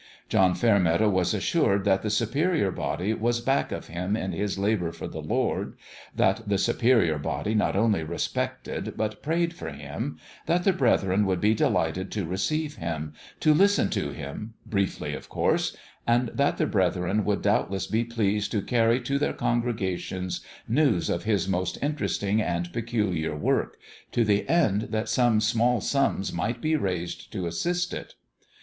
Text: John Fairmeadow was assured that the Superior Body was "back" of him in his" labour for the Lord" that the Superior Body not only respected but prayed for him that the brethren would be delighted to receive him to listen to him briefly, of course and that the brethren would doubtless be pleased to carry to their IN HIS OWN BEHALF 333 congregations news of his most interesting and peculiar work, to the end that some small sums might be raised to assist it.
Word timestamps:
John 0.29 0.55
Fairmeadow 0.55 1.09
was 1.09 1.35
assured 1.35 1.85
that 1.85 2.01
the 2.01 2.09
Superior 2.09 2.71
Body 2.71 3.13
was 3.13 3.39
"back" 3.39 3.71
of 3.71 3.85
him 3.85 4.17
in 4.17 4.31
his" 4.31 4.57
labour 4.57 4.91
for 4.91 5.07
the 5.07 5.21
Lord" 5.21 5.75
that 6.15 6.41
the 6.49 6.57
Superior 6.57 7.19
Body 7.19 7.53
not 7.53 7.75
only 7.75 8.01
respected 8.01 8.95
but 8.97 9.21
prayed 9.21 9.53
for 9.53 9.69
him 9.69 10.17
that 10.47 10.63
the 10.63 10.73
brethren 10.73 11.23
would 11.27 11.39
be 11.39 11.53
delighted 11.53 12.09
to 12.13 12.25
receive 12.25 12.77
him 12.77 13.13
to 13.41 13.53
listen 13.53 13.91
to 13.91 14.09
him 14.09 14.55
briefly, 14.65 15.13
of 15.13 15.29
course 15.29 15.77
and 16.07 16.29
that 16.29 16.57
the 16.57 16.65
brethren 16.65 17.23
would 17.23 17.43
doubtless 17.43 17.85
be 17.85 18.03
pleased 18.03 18.51
to 18.53 18.63
carry 18.63 18.99
to 19.01 19.19
their 19.19 19.29
IN 19.29 19.35
HIS 19.35 19.41
OWN 19.43 19.61
BEHALF 19.61 19.77
333 19.77 19.85
congregations 19.85 20.45
news 20.67 21.09
of 21.11 21.25
his 21.25 21.47
most 21.47 21.77
interesting 21.79 22.41
and 22.41 22.73
peculiar 22.73 23.35
work, 23.35 23.77
to 24.11 24.25
the 24.25 24.49
end 24.49 24.87
that 24.89 25.07
some 25.09 25.39
small 25.39 25.79
sums 25.79 26.33
might 26.33 26.59
be 26.59 26.75
raised 26.75 27.31
to 27.31 27.45
assist 27.45 27.93
it. 27.93 28.15